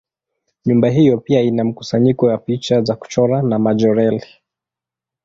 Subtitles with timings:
[0.65, 4.25] Nyumba hiyo pia ina mkusanyiko wa picha za kuchora za Majorelle.